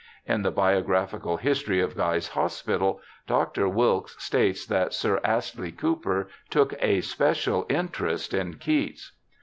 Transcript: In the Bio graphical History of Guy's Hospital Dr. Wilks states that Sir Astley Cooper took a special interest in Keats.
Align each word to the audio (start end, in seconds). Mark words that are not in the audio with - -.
In 0.25 0.41
the 0.41 0.49
Bio 0.49 0.81
graphical 0.81 1.37
History 1.37 1.79
of 1.79 1.95
Guy's 1.95 2.29
Hospital 2.29 3.01
Dr. 3.27 3.69
Wilks 3.69 4.15
states 4.17 4.65
that 4.65 4.95
Sir 4.95 5.19
Astley 5.23 5.71
Cooper 5.71 6.27
took 6.49 6.73
a 6.81 7.01
special 7.01 7.67
interest 7.69 8.33
in 8.33 8.55
Keats. 8.55 9.11